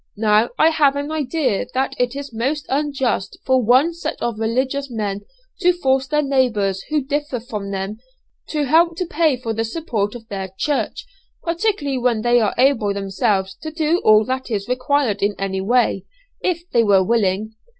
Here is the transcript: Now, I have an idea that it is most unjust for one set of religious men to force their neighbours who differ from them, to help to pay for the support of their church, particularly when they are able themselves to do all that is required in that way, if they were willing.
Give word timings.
Now, 0.17 0.49
I 0.57 0.69
have 0.71 0.95
an 0.95 1.11
idea 1.11 1.67
that 1.75 1.93
it 1.99 2.15
is 2.15 2.33
most 2.33 2.65
unjust 2.69 3.37
for 3.45 3.61
one 3.61 3.93
set 3.93 4.19
of 4.19 4.39
religious 4.39 4.89
men 4.89 5.21
to 5.59 5.73
force 5.73 6.07
their 6.07 6.23
neighbours 6.23 6.81
who 6.89 7.03
differ 7.03 7.39
from 7.39 7.69
them, 7.69 7.99
to 8.47 8.63
help 8.63 8.95
to 8.97 9.05
pay 9.05 9.37
for 9.37 9.53
the 9.53 9.63
support 9.63 10.15
of 10.15 10.27
their 10.27 10.49
church, 10.57 11.05
particularly 11.43 11.99
when 11.99 12.23
they 12.23 12.39
are 12.39 12.55
able 12.57 12.95
themselves 12.95 13.53
to 13.61 13.69
do 13.69 13.99
all 13.99 14.25
that 14.25 14.49
is 14.49 14.67
required 14.67 15.21
in 15.21 15.35
that 15.37 15.51
way, 15.65 16.05
if 16.41 16.67
they 16.71 16.81
were 16.83 17.03
willing. 17.03 17.53